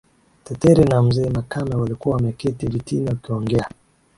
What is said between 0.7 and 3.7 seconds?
na mzee makame walikuwa wameketi vitini wakiongea